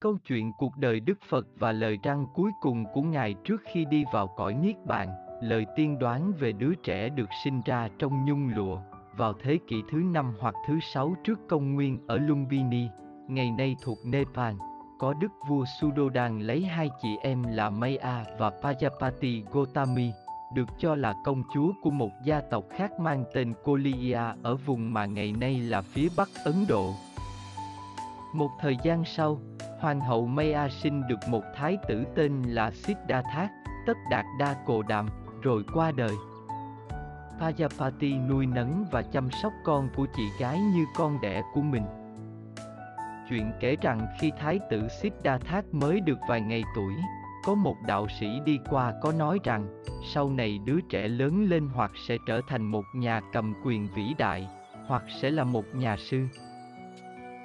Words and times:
Câu 0.00 0.16
chuyện 0.28 0.52
cuộc 0.52 0.76
đời 0.76 1.00
Đức 1.00 1.18
Phật 1.28 1.46
và 1.58 1.72
lời 1.72 1.98
răng 2.02 2.26
cuối 2.34 2.50
cùng 2.60 2.84
của 2.94 3.02
Ngài 3.02 3.34
trước 3.44 3.62
khi 3.72 3.84
đi 3.84 4.04
vào 4.12 4.26
cõi 4.36 4.54
Niết 4.54 4.76
Bàn, 4.86 5.08
lời 5.42 5.66
tiên 5.76 5.98
đoán 5.98 6.32
về 6.32 6.52
đứa 6.52 6.74
trẻ 6.74 7.08
được 7.08 7.28
sinh 7.44 7.62
ra 7.64 7.88
trong 7.98 8.24
nhung 8.24 8.48
lụa, 8.56 8.78
vào 9.16 9.32
thế 9.42 9.58
kỷ 9.68 9.76
thứ 9.90 9.98
năm 9.98 10.34
hoặc 10.40 10.54
thứ 10.66 10.78
sáu 10.94 11.14
trước 11.24 11.40
công 11.48 11.74
nguyên 11.74 11.98
ở 12.06 12.18
Lumbini, 12.18 12.88
ngày 13.28 13.50
nay 13.50 13.76
thuộc 13.82 13.98
Nepal, 14.04 14.54
có 14.98 15.14
đức 15.14 15.32
vua 15.48 15.64
Sudodan 15.80 16.40
lấy 16.40 16.64
hai 16.64 16.90
chị 17.02 17.16
em 17.22 17.42
là 17.42 17.70
Maya 17.70 18.24
và 18.38 18.50
Pajapati 18.62 19.42
Gotami, 19.52 20.12
được 20.54 20.68
cho 20.78 20.94
là 20.94 21.14
công 21.24 21.42
chúa 21.54 21.72
của 21.82 21.90
một 21.90 22.10
gia 22.24 22.40
tộc 22.40 22.64
khác 22.70 23.00
mang 23.00 23.24
tên 23.34 23.52
Koliya 23.64 24.34
ở 24.42 24.56
vùng 24.56 24.92
mà 24.92 25.06
ngày 25.06 25.32
nay 25.32 25.58
là 25.58 25.80
phía 25.82 26.08
Bắc 26.16 26.28
Ấn 26.44 26.54
Độ. 26.68 26.94
Một 28.34 28.50
thời 28.60 28.76
gian 28.84 29.04
sau, 29.04 29.40
Hoàng 29.80 30.00
hậu 30.00 30.26
Maya 30.26 30.68
sinh 30.68 31.08
được 31.08 31.28
một 31.28 31.42
thái 31.54 31.78
tử 31.88 32.04
tên 32.14 32.42
là 32.42 32.70
Siddhartha, 32.70 33.48
tất 33.86 33.96
đạt 34.10 34.24
đa 34.38 34.54
cồ 34.66 34.82
đàm, 34.82 35.08
rồi 35.42 35.64
qua 35.74 35.92
đời. 35.96 36.14
Pajapati 37.40 38.28
nuôi 38.28 38.46
nấng 38.46 38.84
và 38.90 39.02
chăm 39.02 39.30
sóc 39.42 39.52
con 39.64 39.88
của 39.96 40.06
chị 40.16 40.22
gái 40.40 40.60
như 40.60 40.84
con 40.96 41.20
đẻ 41.20 41.42
của 41.54 41.60
mình. 41.60 41.84
Chuyện 43.28 43.52
kể 43.60 43.76
rằng 43.82 44.06
khi 44.20 44.32
thái 44.38 44.60
tử 44.70 44.88
Siddhartha 44.88 45.62
mới 45.72 46.00
được 46.00 46.18
vài 46.28 46.40
ngày 46.40 46.62
tuổi, 46.76 46.94
có 47.44 47.54
một 47.54 47.76
đạo 47.86 48.06
sĩ 48.20 48.40
đi 48.44 48.58
qua 48.70 48.92
có 49.02 49.12
nói 49.12 49.38
rằng, 49.44 49.82
sau 50.14 50.30
này 50.30 50.58
đứa 50.64 50.80
trẻ 50.88 51.08
lớn 51.08 51.46
lên 51.48 51.68
hoặc 51.74 51.90
sẽ 52.08 52.16
trở 52.26 52.40
thành 52.48 52.64
một 52.64 52.84
nhà 52.94 53.20
cầm 53.32 53.54
quyền 53.64 53.88
vĩ 53.94 54.14
đại, 54.18 54.48
hoặc 54.86 55.02
sẽ 55.20 55.30
là 55.30 55.44
một 55.44 55.64
nhà 55.74 55.96
sư. 55.96 56.26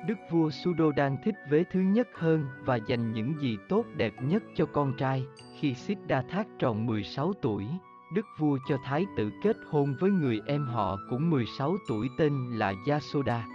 Đức 0.07 0.17
vua 0.29 0.49
Sudodan 0.49 1.17
thích 1.23 1.35
vế 1.49 1.63
thứ 1.71 1.79
nhất 1.79 2.07
hơn 2.15 2.45
và 2.65 2.75
dành 2.75 3.13
những 3.13 3.41
gì 3.41 3.57
tốt 3.69 3.85
đẹp 3.95 4.13
nhất 4.21 4.43
cho 4.55 4.65
con 4.65 4.93
trai. 4.97 5.25
Khi 5.59 5.73
Siddhartha 5.73 6.43
tròn 6.59 6.85
16 6.85 7.33
tuổi, 7.41 7.65
Đức 8.13 8.25
vua 8.37 8.57
cho 8.69 8.77
thái 8.83 9.05
tử 9.17 9.31
kết 9.43 9.57
hôn 9.69 9.95
với 9.99 10.11
người 10.11 10.41
em 10.45 10.67
họ 10.67 10.97
cũng 11.09 11.29
16 11.29 11.75
tuổi 11.87 12.07
tên 12.17 12.33
là 12.51 12.73
Yasoda. 12.87 13.47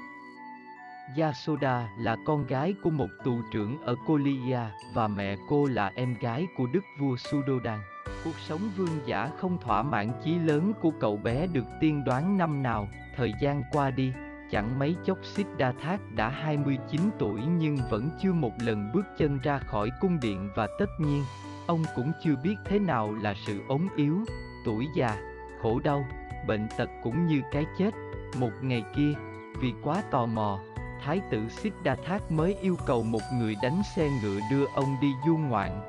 Yasoda 1.19 1.89
là 1.99 2.17
con 2.27 2.47
gái 2.47 2.75
của 2.83 2.91
một 2.91 3.09
tù 3.25 3.41
trưởng 3.53 3.79
ở 3.83 3.95
Koliya 4.07 4.71
và 4.95 5.09
mẹ 5.09 5.37
cô 5.49 5.67
là 5.67 5.93
em 5.95 6.15
gái 6.21 6.47
của 6.57 6.67
đức 6.73 6.85
vua 7.01 7.17
Sudodan. 7.17 7.81
Cuộc 8.25 8.39
sống 8.39 8.61
vương 8.77 9.01
giả 9.07 9.31
không 9.37 9.59
thỏa 9.61 9.83
mãn 9.83 10.11
chí 10.25 10.39
lớn 10.39 10.73
của 10.81 10.91
cậu 11.01 11.17
bé 11.17 11.47
được 11.47 11.65
tiên 11.81 12.05
đoán 12.05 12.39
năm 12.39 12.63
nào, 12.63 12.89
thời 13.17 13.33
gian 13.41 13.63
qua 13.73 13.91
đi, 13.91 14.13
chẳng 14.51 14.79
mấy 14.79 14.97
chốc 15.05 15.19
Siddhartha 15.25 15.99
đã 16.17 16.29
29 16.29 17.01
tuổi 17.19 17.41
nhưng 17.59 17.77
vẫn 17.91 18.11
chưa 18.23 18.33
một 18.33 18.53
lần 18.59 18.91
bước 18.95 19.07
chân 19.19 19.39
ra 19.43 19.59
khỏi 19.59 19.91
cung 20.01 20.21
điện 20.21 20.49
và 20.55 20.69
tất 20.79 20.87
nhiên, 20.99 21.25
ông 21.67 21.85
cũng 21.95 22.13
chưa 22.25 22.35
biết 22.43 22.57
thế 22.65 22.79
nào 22.79 23.15
là 23.23 23.35
sự 23.47 23.61
ốm 23.69 23.89
yếu, 23.97 24.19
tuổi 24.65 24.87
già, 24.97 25.17
khổ 25.63 25.81
đau, 25.85 26.05
bệnh 26.47 26.69
tật 26.77 26.91
cũng 27.03 27.27
như 27.27 27.43
cái 27.53 27.67
chết. 27.79 27.91
Một 28.39 28.51
ngày 28.63 28.85
kia, 28.97 29.13
vì 29.61 29.73
quá 29.83 30.03
tò 30.11 30.27
mò, 30.27 30.59
Thái 31.05 31.21
tử 31.31 31.49
Siddhartha 31.49 32.19
mới 32.29 32.55
yêu 32.55 32.77
cầu 32.87 33.03
một 33.03 33.23
người 33.35 33.57
đánh 33.63 33.83
xe 33.97 34.11
ngựa 34.23 34.41
đưa 34.51 34.67
ông 34.75 34.97
đi 35.01 35.09
du 35.27 35.37
ngoạn. 35.37 35.81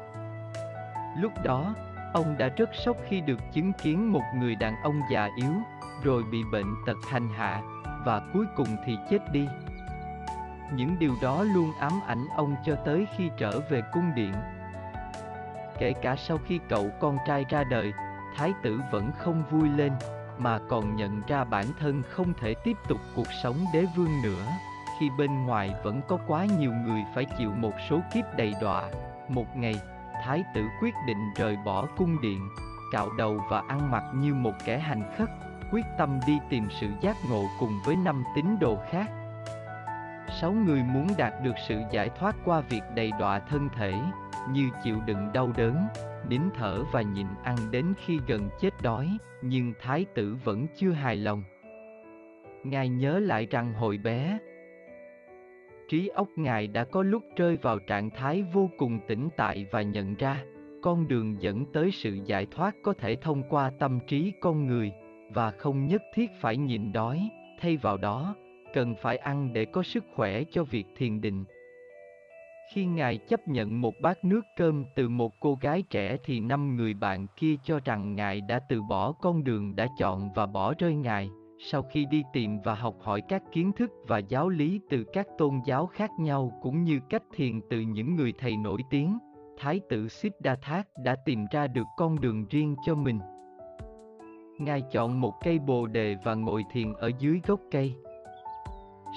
Lúc 1.18 1.32
đó, 1.44 1.76
ông 2.14 2.38
đã 2.38 2.48
rất 2.48 2.70
sốc 2.86 2.98
khi 3.10 3.22
được 3.22 3.40
chứng 3.54 3.72
kiến 3.84 4.12
một 4.12 4.24
người 4.36 4.56
đàn 4.56 4.76
ông 4.84 5.02
già 5.12 5.30
yếu, 5.36 5.54
rồi 6.04 6.24
bị 6.32 6.44
bệnh 6.52 6.76
tật 6.86 6.98
hành 7.10 7.30
hạ, 7.30 7.62
và 8.08 8.22
cuối 8.34 8.46
cùng 8.56 8.68
thì 8.86 8.98
chết 9.10 9.32
đi. 9.32 9.48
Những 10.74 11.00
điều 11.00 11.14
đó 11.22 11.44
luôn 11.44 11.72
ám 11.80 11.92
ảnh 12.08 12.28
ông 12.36 12.56
cho 12.66 12.76
tới 12.76 13.08
khi 13.18 13.30
trở 13.38 13.60
về 13.60 13.82
cung 13.94 14.16
điện. 14.16 14.34
Kể 15.80 15.94
cả 16.02 16.16
sau 16.16 16.38
khi 16.46 16.60
cậu 16.70 16.90
con 17.00 17.18
trai 17.28 17.46
ra 17.50 17.64
đời, 17.64 17.94
thái 18.36 18.54
tử 18.64 18.80
vẫn 18.92 19.12
không 19.18 19.44
vui 19.52 19.70
lên, 19.70 19.92
mà 20.38 20.60
còn 20.70 20.96
nhận 20.96 21.22
ra 21.28 21.44
bản 21.44 21.66
thân 21.80 22.04
không 22.10 22.34
thể 22.42 22.54
tiếp 22.64 22.78
tục 22.88 23.00
cuộc 23.16 23.28
sống 23.44 23.56
đế 23.74 23.86
vương 23.96 24.22
nữa 24.24 24.46
khi 25.00 25.10
bên 25.18 25.46
ngoài 25.46 25.76
vẫn 25.84 26.02
có 26.08 26.20
quá 26.28 26.46
nhiều 26.60 26.72
người 26.72 27.02
phải 27.16 27.26
chịu 27.38 27.52
một 27.52 27.74
số 27.90 28.00
kiếp 28.14 28.26
đầy 28.38 28.54
đọa. 28.62 28.84
Một 29.30 29.58
ngày, 29.58 29.76
thái 30.24 30.44
tử 30.56 30.62
quyết 30.82 30.94
định 31.08 31.34
rời 31.36 31.58
bỏ 31.66 31.88
cung 31.98 32.22
điện, 32.22 32.50
cạo 32.92 33.10
đầu 33.18 33.42
và 33.50 33.64
ăn 33.68 33.92
mặc 33.92 34.04
như 34.16 34.34
một 34.34 34.54
kẻ 34.66 34.78
hành 34.78 35.04
khất, 35.18 35.30
quyết 35.72 35.86
tâm 35.98 36.20
đi 36.28 36.40
tìm 36.50 36.64
sự 36.70 36.88
giác 37.02 37.16
ngộ 37.30 37.44
cùng 37.60 37.80
với 37.86 37.96
năm 37.96 38.24
tín 38.36 38.46
đồ 38.62 38.78
khác. 38.90 39.12
Sáu 40.42 40.52
người 40.52 40.84
muốn 40.84 41.08
đạt 41.18 41.34
được 41.44 41.56
sự 41.68 41.82
giải 41.92 42.10
thoát 42.10 42.36
qua 42.46 42.62
việc 42.62 42.82
đầy 42.96 43.12
đọa 43.20 43.40
thân 43.40 43.70
thể, 43.78 43.94
như 44.50 44.70
chịu 44.84 44.98
đựng 45.06 45.30
đau 45.34 45.52
đớn, 45.58 45.88
nín 46.30 46.42
thở 46.56 46.84
và 46.92 47.02
nhịn 47.02 47.28
ăn 47.44 47.58
đến 47.72 47.94
khi 48.06 48.20
gần 48.28 48.50
chết 48.60 48.82
đói, 48.82 49.18
nhưng 49.42 49.74
thái 49.82 50.06
tử 50.16 50.38
vẫn 50.44 50.68
chưa 50.76 50.92
hài 50.92 51.16
lòng. 51.16 51.44
Ngài 52.64 52.90
nhớ 52.90 53.20
lại 53.20 53.48
rằng 53.52 53.74
hồi 53.74 53.98
bé, 53.98 54.40
trí 55.90 56.08
óc 56.08 56.28
ngài 56.36 56.68
đã 56.68 56.84
có 56.84 57.04
lúc 57.04 57.24
rơi 57.36 57.58
vào 57.62 57.80
trạng 57.80 58.10
thái 58.10 58.44
vô 58.54 58.70
cùng 58.78 59.00
tĩnh 59.08 59.30
tại 59.38 59.66
và 59.72 59.82
nhận 59.82 60.16
ra 60.16 60.44
con 60.82 61.08
đường 61.08 61.42
dẫn 61.42 61.66
tới 61.66 61.92
sự 61.92 62.20
giải 62.26 62.46
thoát 62.52 62.76
có 62.84 62.94
thể 62.94 63.16
thông 63.16 63.44
qua 63.50 63.72
tâm 63.80 64.00
trí 64.08 64.34
con 64.42 64.68
người 64.68 64.92
và 65.30 65.52
không 65.52 65.88
nhất 65.88 66.02
thiết 66.14 66.32
phải 66.40 66.58
nhịn 66.58 66.92
đói. 66.94 67.30
Thay 67.60 67.78
vào 67.78 67.98
đó 67.98 68.36
cần 68.74 68.96
phải 69.02 69.18
ăn 69.18 69.54
để 69.54 69.66
có 69.66 69.84
sức 69.84 70.06
khỏe 70.16 70.44
cho 70.52 70.64
việc 70.64 70.86
thiền 70.96 71.22
định. 71.22 71.46
Khi 72.74 72.86
ngài 72.86 73.18
chấp 73.18 73.48
nhận 73.48 73.82
một 73.82 73.94
bát 74.02 74.24
nước 74.24 74.42
cơm 74.56 74.86
từ 74.96 75.10
một 75.10 75.34
cô 75.40 75.58
gái 75.62 75.84
trẻ 75.90 76.18
thì 76.24 76.40
năm 76.40 76.76
người 76.76 76.94
bạn 76.94 77.28
kia 77.36 77.56
cho 77.64 77.80
rằng 77.86 78.16
ngài 78.16 78.42
đã 78.42 78.60
từ 78.70 78.82
bỏ 78.82 79.12
con 79.12 79.44
đường 79.44 79.76
đã 79.76 79.88
chọn 80.00 80.30
và 80.36 80.46
bỏ 80.46 80.74
rơi 80.80 80.96
ngài. 80.96 81.30
Sau 81.60 81.82
khi 81.82 82.06
đi 82.06 82.24
tìm 82.34 82.60
và 82.64 82.76
học 82.76 82.96
hỏi 83.02 83.22
các 83.28 83.44
kiến 83.52 83.72
thức 83.72 83.92
và 84.08 84.18
giáo 84.18 84.50
lý 84.50 84.80
từ 84.90 85.04
các 85.14 85.28
tôn 85.38 85.60
giáo 85.66 85.88
khác 85.88 86.10
nhau 86.20 86.52
cũng 86.62 86.84
như 86.84 87.00
cách 87.10 87.24
thiền 87.36 87.62
từ 87.70 87.80
những 87.80 88.16
người 88.16 88.34
thầy 88.40 88.58
nổi 88.58 88.82
tiếng, 88.90 89.18
Thái 89.60 89.82
tử 89.90 90.08
Siddhartha 90.08 90.84
đã 91.04 91.16
tìm 91.26 91.46
ra 91.52 91.68
được 91.68 91.88
con 91.98 92.22
đường 92.22 92.46
riêng 92.50 92.76
cho 92.86 92.96
mình. 92.96 93.20
Ngài 94.58 94.82
chọn 94.82 95.22
một 95.22 95.34
cây 95.44 95.60
bồ 95.60 95.88
đề 95.88 96.16
và 96.24 96.34
ngồi 96.34 96.66
thiền 96.72 96.94
ở 96.94 97.12
dưới 97.20 97.42
gốc 97.48 97.60
cây. 97.72 97.96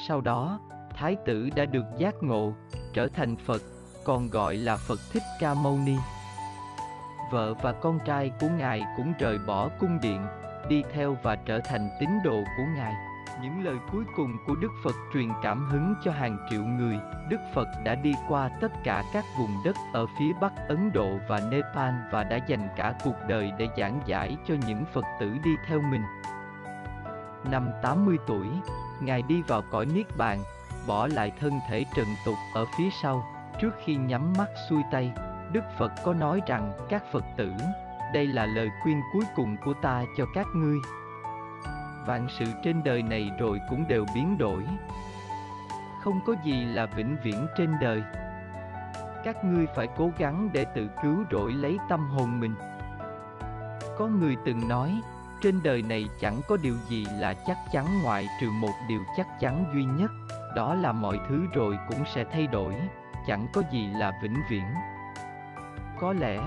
Sau 0.08 0.20
đó, 0.20 0.60
Thái 0.94 1.16
tử 1.26 1.50
đã 1.56 1.64
được 1.64 1.84
giác 1.98 2.14
ngộ, 2.20 2.52
trở 2.94 3.08
thành 3.08 3.36
Phật, 3.36 3.62
còn 4.04 4.28
gọi 4.28 4.56
là 4.56 4.76
Phật 4.76 5.00
Thích 5.12 5.22
Ca 5.40 5.54
Mâu 5.54 5.78
Ni. 5.86 5.96
Vợ 7.32 7.54
và 7.54 7.72
con 7.72 7.98
trai 8.04 8.30
của 8.40 8.48
Ngài 8.58 8.82
cũng 8.96 9.12
rời 9.18 9.38
bỏ 9.46 9.68
cung 9.68 9.98
điện, 10.02 10.26
đi 10.68 10.82
theo 10.92 11.16
và 11.22 11.36
trở 11.36 11.60
thành 11.64 11.88
tín 12.00 12.08
đồ 12.24 12.42
của 12.56 12.64
Ngài. 12.76 12.94
Những 13.42 13.64
lời 13.64 13.76
cuối 13.92 14.04
cùng 14.16 14.36
của 14.46 14.54
Đức 14.54 14.72
Phật 14.84 14.94
truyền 15.14 15.28
cảm 15.42 15.66
hứng 15.70 15.94
cho 16.04 16.12
hàng 16.12 16.38
triệu 16.50 16.62
người. 16.64 16.98
Đức 17.28 17.40
Phật 17.54 17.68
đã 17.84 17.94
đi 17.94 18.14
qua 18.28 18.50
tất 18.60 18.72
cả 18.84 19.02
các 19.12 19.24
vùng 19.38 19.56
đất 19.64 19.76
ở 19.92 20.06
phía 20.18 20.32
Bắc 20.40 20.52
Ấn 20.68 20.92
Độ 20.92 21.18
và 21.28 21.40
Nepal 21.50 21.94
và 22.12 22.24
đã 22.24 22.38
dành 22.48 22.68
cả 22.76 22.94
cuộc 23.04 23.16
đời 23.28 23.52
để 23.58 23.68
giảng 23.76 24.00
giải 24.06 24.36
cho 24.48 24.54
những 24.66 24.84
Phật 24.92 25.04
tử 25.20 25.36
đi 25.44 25.50
theo 25.66 25.80
mình. 25.80 26.02
Năm 27.50 27.70
80 27.82 28.16
tuổi, 28.26 28.46
Ngài 29.00 29.22
đi 29.22 29.42
vào 29.42 29.62
cõi 29.70 29.86
Niết 29.86 30.06
Bàn, 30.16 30.38
bỏ 30.86 31.06
lại 31.06 31.32
thân 31.40 31.60
thể 31.68 31.84
trần 31.96 32.06
tục 32.24 32.36
ở 32.54 32.64
phía 32.78 32.90
sau. 33.02 33.24
Trước 33.60 33.70
khi 33.84 33.96
nhắm 33.96 34.32
mắt 34.38 34.48
xuôi 34.70 34.82
tay, 34.90 35.12
Đức 35.52 35.64
Phật 35.78 35.92
có 36.04 36.14
nói 36.14 36.40
rằng 36.46 36.72
các 36.88 37.02
Phật 37.12 37.24
tử 37.36 37.52
đây 38.12 38.26
là 38.26 38.46
lời 38.46 38.70
khuyên 38.82 39.00
cuối 39.12 39.24
cùng 39.36 39.56
của 39.64 39.74
ta 39.74 40.04
cho 40.16 40.26
các 40.34 40.46
ngươi 40.54 40.78
vạn 42.06 42.26
sự 42.28 42.44
trên 42.62 42.82
đời 42.84 43.02
này 43.02 43.30
rồi 43.38 43.60
cũng 43.70 43.88
đều 43.88 44.06
biến 44.14 44.38
đổi. 44.38 44.62
Không 46.02 46.20
có 46.26 46.34
gì 46.44 46.64
là 46.64 46.86
vĩnh 46.86 47.16
viễn 47.24 47.46
trên 47.58 47.74
đời. 47.80 48.02
Các 49.24 49.44
ngươi 49.44 49.66
phải 49.76 49.88
cố 49.96 50.10
gắng 50.18 50.50
để 50.52 50.64
tự 50.64 50.88
cứu 51.02 51.24
rỗi 51.30 51.52
lấy 51.52 51.78
tâm 51.88 52.10
hồn 52.10 52.40
mình. 52.40 52.54
Có 53.98 54.06
người 54.06 54.36
từng 54.44 54.68
nói, 54.68 55.00
trên 55.42 55.60
đời 55.62 55.82
này 55.82 56.08
chẳng 56.20 56.40
có 56.48 56.56
điều 56.62 56.74
gì 56.88 57.06
là 57.18 57.34
chắc 57.34 57.56
chắn 57.72 57.86
ngoại 58.02 58.28
trừ 58.40 58.50
một 58.50 58.72
điều 58.88 59.00
chắc 59.16 59.40
chắn 59.40 59.64
duy 59.74 59.84
nhất, 59.84 60.10
đó 60.54 60.74
là 60.74 60.92
mọi 60.92 61.20
thứ 61.28 61.46
rồi 61.52 61.78
cũng 61.88 62.04
sẽ 62.14 62.24
thay 62.32 62.46
đổi, 62.46 62.74
chẳng 63.26 63.46
có 63.52 63.62
gì 63.72 63.86
là 63.86 64.12
vĩnh 64.22 64.36
viễn. 64.50 64.64
Có 66.00 66.12
lẽ, 66.12 66.40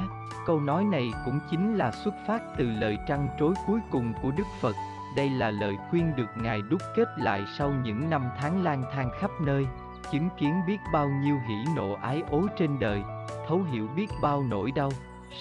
câu 0.45 0.59
nói 0.59 0.83
này 0.83 1.11
cũng 1.25 1.39
chính 1.51 1.75
là 1.75 1.91
xuất 1.91 2.13
phát 2.27 2.41
từ 2.57 2.69
lời 2.69 2.97
trăn 3.07 3.27
trối 3.39 3.53
cuối 3.67 3.79
cùng 3.91 4.13
của 4.21 4.31
đức 4.31 4.47
phật 4.61 4.75
đây 5.15 5.29
là 5.29 5.51
lời 5.51 5.75
khuyên 5.89 6.15
được 6.15 6.29
ngài 6.37 6.61
đúc 6.61 6.81
kết 6.95 7.07
lại 7.17 7.43
sau 7.57 7.71
những 7.83 8.09
năm 8.09 8.23
tháng 8.37 8.63
lang 8.63 8.83
thang 8.91 9.09
khắp 9.19 9.31
nơi 9.45 9.65
chứng 10.11 10.29
kiến 10.39 10.53
biết 10.67 10.77
bao 10.93 11.09
nhiêu 11.09 11.37
hỉ 11.47 11.73
nộ 11.75 11.93
ái 11.93 12.21
ố 12.29 12.47
trên 12.57 12.79
đời 12.79 13.01
thấu 13.47 13.63
hiểu 13.63 13.87
biết 13.95 14.09
bao 14.21 14.43
nỗi 14.43 14.71
đau 14.71 14.91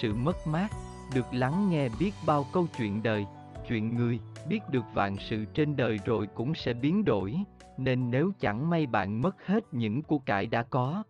sự 0.00 0.14
mất 0.14 0.46
mát 0.46 0.68
được 1.14 1.26
lắng 1.32 1.70
nghe 1.70 1.88
biết 2.00 2.14
bao 2.26 2.46
câu 2.52 2.66
chuyện 2.78 3.02
đời 3.02 3.26
chuyện 3.68 3.96
người 3.96 4.20
biết 4.48 4.60
được 4.70 4.84
vạn 4.94 5.16
sự 5.30 5.44
trên 5.44 5.76
đời 5.76 5.98
rồi 6.04 6.28
cũng 6.34 6.54
sẽ 6.54 6.74
biến 6.74 7.04
đổi 7.04 7.36
nên 7.78 8.10
nếu 8.10 8.32
chẳng 8.40 8.70
may 8.70 8.86
bạn 8.86 9.22
mất 9.22 9.46
hết 9.46 9.74
những 9.74 10.02
của 10.02 10.18
cải 10.18 10.46
đã 10.46 10.62
có 10.62 11.02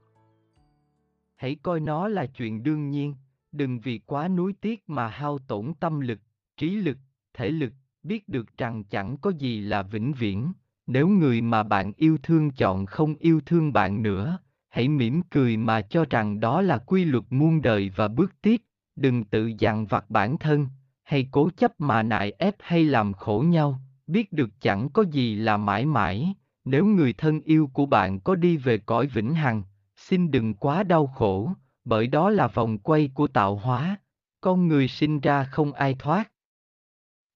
Hãy 1.42 1.56
coi 1.62 1.80
nó 1.80 2.08
là 2.08 2.26
chuyện 2.26 2.62
đương 2.62 2.90
nhiên, 2.90 3.14
đừng 3.52 3.80
vì 3.80 3.98
quá 3.98 4.28
nuối 4.28 4.52
tiếc 4.60 4.88
mà 4.88 5.08
hao 5.08 5.38
tổn 5.38 5.72
tâm 5.80 6.00
lực, 6.00 6.20
trí 6.56 6.70
lực, 6.70 6.98
thể 7.34 7.50
lực, 7.50 7.72
biết 8.02 8.28
được 8.28 8.56
rằng 8.58 8.84
chẳng 8.84 9.16
có 9.16 9.30
gì 9.30 9.60
là 9.60 9.82
vĩnh 9.82 10.12
viễn. 10.12 10.52
Nếu 10.86 11.08
người 11.08 11.40
mà 11.40 11.62
bạn 11.62 11.92
yêu 11.96 12.18
thương 12.22 12.50
chọn 12.50 12.86
không 12.86 13.14
yêu 13.14 13.40
thương 13.46 13.72
bạn 13.72 14.02
nữa, 14.02 14.38
hãy 14.68 14.88
mỉm 14.88 15.22
cười 15.22 15.56
mà 15.56 15.80
cho 15.80 16.04
rằng 16.10 16.40
đó 16.40 16.62
là 16.62 16.78
quy 16.78 17.04
luật 17.04 17.24
muôn 17.30 17.62
đời 17.62 17.90
và 17.96 18.08
bước 18.08 18.32
tiếp, 18.42 18.62
đừng 18.96 19.24
tự 19.24 19.52
dằn 19.58 19.86
vặt 19.86 20.10
bản 20.10 20.38
thân, 20.38 20.66
hay 21.04 21.28
cố 21.30 21.50
chấp 21.56 21.80
mà 21.80 22.02
nại 22.02 22.32
ép 22.38 22.54
hay 22.60 22.84
làm 22.84 23.12
khổ 23.12 23.44
nhau, 23.46 23.80
biết 24.06 24.32
được 24.32 24.50
chẳng 24.60 24.88
có 24.90 25.02
gì 25.02 25.34
là 25.36 25.56
mãi 25.56 25.86
mãi, 25.86 26.34
nếu 26.64 26.84
người 26.84 27.12
thân 27.12 27.40
yêu 27.40 27.70
của 27.72 27.86
bạn 27.86 28.20
có 28.20 28.34
đi 28.34 28.56
về 28.56 28.78
cõi 28.78 29.06
vĩnh 29.06 29.34
hằng, 29.34 29.62
xin 29.96 30.30
đừng 30.30 30.54
quá 30.54 30.82
đau 30.82 31.06
khổ, 31.06 31.52
bởi 31.84 32.06
đó 32.06 32.30
là 32.30 32.46
vòng 32.46 32.78
quay 32.78 33.10
của 33.14 33.26
tạo 33.26 33.56
hóa, 33.56 33.96
con 34.40 34.68
người 34.68 34.88
sinh 34.88 35.20
ra 35.20 35.44
không 35.44 35.72
ai 35.72 35.94
thoát. 35.98 36.31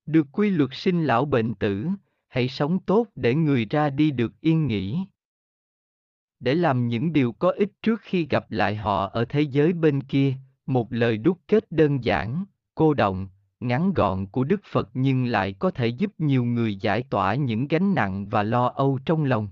Được 0.06 0.26
quy 0.32 0.50
luật 0.50 0.70
sinh 0.73 1.05
lão 1.05 1.25
bệnh 1.25 1.55
tử, 1.55 1.88
hãy 2.29 2.49
sống 2.49 2.79
tốt 2.79 3.06
để 3.14 3.35
người 3.35 3.64
ra 3.64 3.91
đi 3.91 4.11
được 4.11 4.41
yên 4.41 4.67
nghỉ. 4.67 4.99
Để 6.41 6.55
làm 6.55 6.88
những 6.88 7.12
điều 7.12 7.32
có 7.32 7.50
ích 7.50 7.73
trước 7.82 8.00
khi 8.03 8.26
gặp 8.31 8.50
lại 8.50 8.76
họ 8.76 9.06
ở 9.06 9.25
thế 9.25 9.41
giới 9.41 9.73
bên 9.73 10.03
kia, 10.03 10.35
một 10.67 10.93
lời 10.93 11.19
đúc 11.19 11.38
kết 11.49 11.73
đơn 11.73 12.05
giản, 12.05 12.44
cô 12.75 12.94
động, 12.94 13.29
ngắn 13.61 13.93
gọn 13.93 14.26
của 14.26 14.44
Đức 14.44 14.61
Phật 14.64 14.91
nhưng 14.94 15.26
lại 15.26 15.53
có 15.53 15.70
thể 15.70 15.87
giúp 15.87 16.12
nhiều 16.19 16.44
người 16.44 16.76
giải 16.76 17.02
tỏa 17.11 17.35
những 17.35 17.69
gánh 17.69 17.94
nặng 17.94 18.29
và 18.29 18.43
lo 18.43 18.67
âu 18.67 18.99
trong 19.05 19.25
lòng. 19.25 19.49